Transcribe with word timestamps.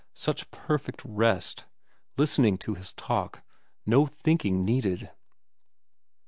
Such 0.15 0.49
perfect 0.49 1.03
rest, 1.05 1.65
Listening 2.17 2.57
to 2.57 2.73
his 2.73 2.91
talk. 2.93 3.43
No 3.85 4.07
thinking 4.07 4.65
needed. 4.65 5.11